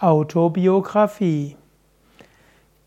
[0.00, 1.56] Autobiografie.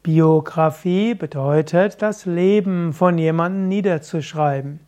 [0.01, 4.79] Biografie bedeutet, das Leben von jemandem niederzuschreiben.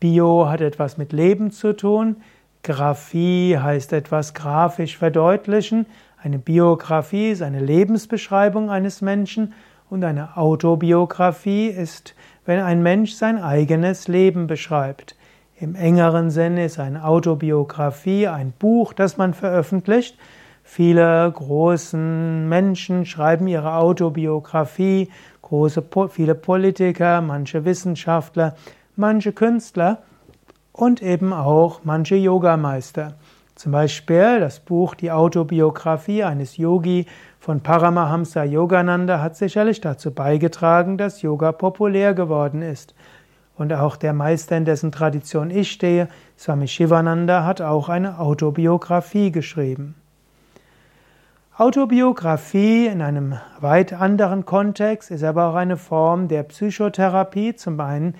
[0.00, 2.16] Bio hat etwas mit Leben zu tun.
[2.62, 5.84] Graphie heißt etwas grafisch verdeutlichen.
[6.16, 9.52] Eine Biografie ist eine Lebensbeschreibung eines Menschen
[9.90, 12.14] und eine Autobiografie ist,
[12.46, 15.14] wenn ein Mensch sein eigenes Leben beschreibt.
[15.60, 20.16] Im engeren Sinne ist eine Autobiografie ein Buch, das man veröffentlicht.
[20.68, 25.08] Viele großen Menschen schreiben ihre Autobiografie,
[25.42, 28.56] große, viele Politiker, manche Wissenschaftler,
[28.96, 30.02] manche Künstler
[30.72, 33.14] und eben auch manche Yogameister.
[33.54, 37.06] Zum Beispiel das Buch Die Autobiografie eines Yogi
[37.38, 42.94] von Paramahamsa Yogananda hat sicherlich dazu beigetragen, dass Yoga populär geworden ist.
[43.56, 49.30] Und auch der Meister, in dessen Tradition ich stehe, Swami Shivananda, hat auch eine Autobiografie
[49.30, 49.94] geschrieben.
[51.58, 58.14] Autobiografie in einem weit anderen Kontext ist aber auch eine Form der Psychotherapie, zum einen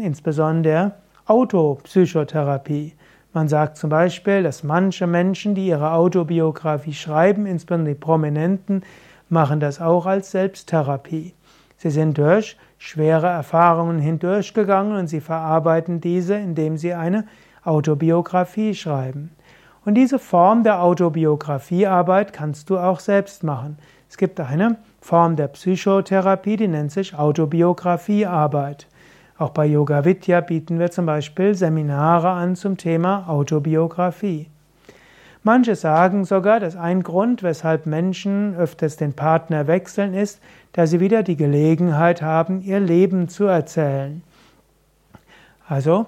[0.00, 0.92] insbesondere
[1.26, 2.94] Autopsychotherapie.
[3.34, 8.82] Man sagt zum Beispiel, dass manche Menschen, die ihre Autobiografie schreiben, insbesondere die Prominenten,
[9.28, 11.34] machen das auch als Selbsttherapie.
[11.76, 17.26] Sie sind durch schwere Erfahrungen hindurchgegangen und sie verarbeiten diese, indem sie eine
[17.64, 19.32] Autobiografie schreiben.
[19.84, 23.78] Und diese Form der Autobiografiearbeit kannst du auch selbst machen.
[24.08, 28.86] Es gibt eine Form der Psychotherapie, die nennt sich Autobiografiearbeit.
[29.38, 34.48] Auch bei Yoga Vidya bieten wir zum Beispiel Seminare an zum Thema Autobiografie.
[35.44, 40.40] Manche sagen sogar, dass ein Grund, weshalb Menschen öfters den Partner wechseln, ist,
[40.72, 44.22] dass sie wieder die Gelegenheit haben, ihr Leben zu erzählen.
[45.68, 46.06] Also,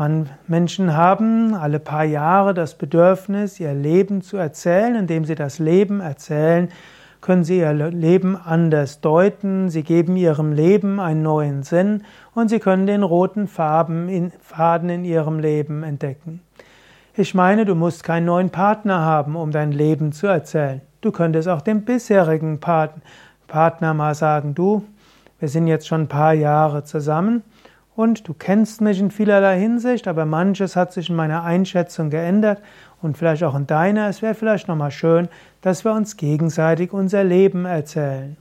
[0.00, 4.96] man, Menschen haben alle paar Jahre das Bedürfnis, ihr Leben zu erzählen.
[4.96, 6.70] Indem sie das Leben erzählen,
[7.20, 9.68] können sie ihr Leben anders deuten.
[9.68, 14.88] Sie geben ihrem Leben einen neuen Sinn und sie können den roten Farben in, Faden
[14.88, 16.40] in ihrem Leben entdecken.
[17.14, 20.80] Ich meine, du musst keinen neuen Partner haben, um dein Leben zu erzählen.
[21.02, 24.82] Du könntest auch dem bisherigen Partner mal sagen, du,
[25.38, 27.42] wir sind jetzt schon ein paar Jahre zusammen
[28.00, 32.62] und du kennst mich in vielerlei Hinsicht, aber manches hat sich in meiner Einschätzung geändert
[33.02, 34.08] und vielleicht auch in deiner.
[34.08, 35.28] Es wäre vielleicht nochmal schön,
[35.60, 38.38] dass wir uns gegenseitig unser Leben erzählen.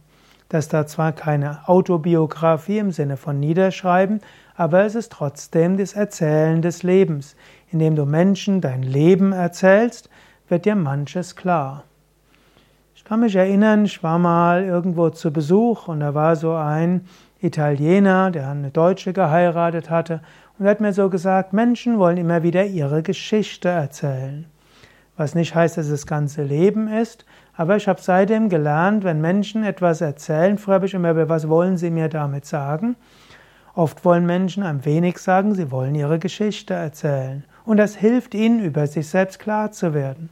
[0.47, 4.21] Das da zwar keine Autobiografie im Sinne von Niederschreiben,
[4.55, 7.35] aber es ist trotzdem das Erzählen des Lebens.
[7.69, 10.09] Indem du Menschen dein Leben erzählst,
[10.47, 11.83] wird dir manches klar.
[12.95, 17.01] Ich kann mich erinnern, ich war mal irgendwo zu Besuch und da war so ein
[17.41, 20.21] Italiener, der eine Deutsche geheiratet hatte,
[20.57, 24.45] und er hat mir so gesagt, Menschen wollen immer wieder ihre Geschichte erzählen.
[25.15, 29.19] Was nicht heißt, dass es das ganze Leben ist, aber ich habe seitdem gelernt, wenn
[29.19, 32.95] Menschen etwas erzählen, habe ich immer, was wollen sie mir damit sagen?
[33.75, 37.43] Oft wollen Menschen ein wenig sagen, sie wollen ihre Geschichte erzählen.
[37.65, 40.29] Und das hilft ihnen, über sich selbst klar zu werden.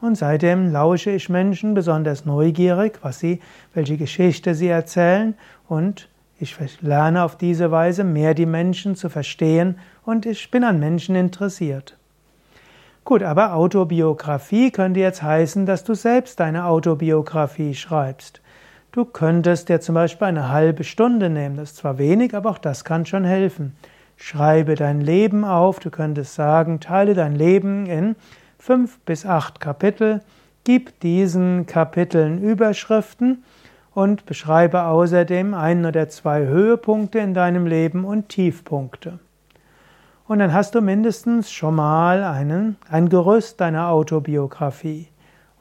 [0.00, 3.40] Und seitdem lausche ich Menschen besonders neugierig, was sie,
[3.72, 5.34] welche Geschichte sie erzählen
[5.68, 6.08] und
[6.44, 11.16] ich lerne auf diese Weise mehr die Menschen zu verstehen und ich bin an Menschen
[11.16, 11.96] interessiert.
[13.04, 18.40] Gut, aber Autobiografie könnte jetzt heißen, dass du selbst deine Autobiografie schreibst.
[18.92, 22.58] Du könntest dir zum Beispiel eine halbe Stunde nehmen, das ist zwar wenig, aber auch
[22.58, 23.76] das kann schon helfen.
[24.16, 28.16] Schreibe dein Leben auf, du könntest sagen, teile dein Leben in
[28.58, 30.20] fünf bis acht Kapitel,
[30.62, 33.42] gib diesen Kapiteln Überschriften
[33.94, 39.20] und beschreibe außerdem ein oder zwei Höhepunkte in deinem Leben und Tiefpunkte.
[40.26, 45.08] Und dann hast du mindestens schon mal einen, ein Gerüst deiner Autobiografie.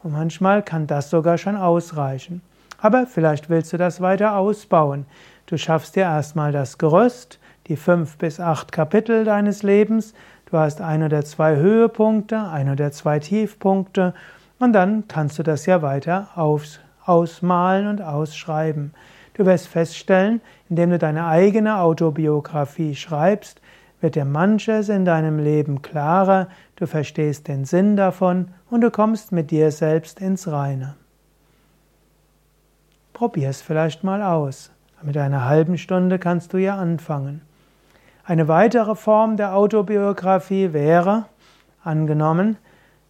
[0.03, 2.41] Und manchmal kann das sogar schon ausreichen.
[2.79, 5.05] Aber vielleicht willst du das weiter ausbauen.
[5.45, 10.13] Du schaffst dir erstmal das Gerüst, die fünf bis acht Kapitel deines Lebens.
[10.49, 14.13] Du hast ein oder zwei Höhepunkte, ein oder zwei Tiefpunkte.
[14.59, 18.93] Und dann kannst du das ja weiter aus, ausmalen und ausschreiben.
[19.33, 23.61] Du wirst feststellen, indem du deine eigene Autobiografie schreibst,
[23.99, 29.31] wird dir manches in deinem Leben klarer, du verstehst den Sinn davon und du kommst
[29.31, 30.95] mit dir selbst ins Reine.
[33.13, 34.71] Probier es vielleicht mal aus.
[35.01, 37.41] Mit einer halben Stunde kannst du ja anfangen.
[38.25, 41.25] Eine weitere Form der Autobiografie wäre,
[41.83, 42.57] angenommen,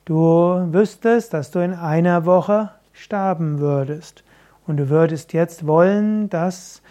[0.05, 4.23] du wüsstest, dass du in einer Woche sterben würdest.
[4.65, 6.81] Und du würdest jetzt wollen, dass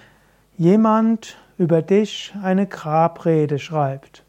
[0.58, 4.24] jemand über dich eine Grabrede schreibt.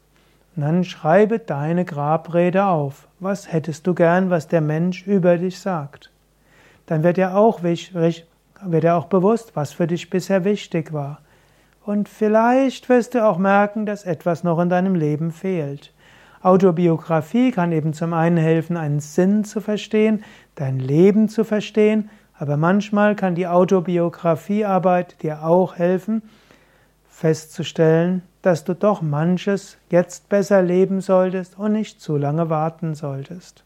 [0.56, 3.08] Und dann schreibe deine Grabrede auf.
[3.20, 6.10] Was hättest du gern, was der Mensch über dich sagt?
[6.86, 8.24] dann wird dir auch, wird
[8.62, 11.20] dir auch bewusst, was für dich bisher wichtig war.
[11.84, 15.92] Und vielleicht wirst du auch merken, dass etwas noch in deinem Leben fehlt.
[16.44, 20.22] Autobiografie kann eben zum einen helfen, einen Sinn zu verstehen,
[20.54, 26.20] dein Leben zu verstehen, aber manchmal kann die Autobiografiearbeit dir auch helfen,
[27.08, 33.64] festzustellen, dass du doch manches jetzt besser leben solltest und nicht zu lange warten solltest.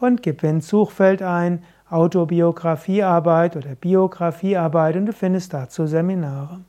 [0.00, 6.60] und gib ins Suchfeld ein Autobiografiearbeit oder Biografiearbeit und du findest dazu Seminare.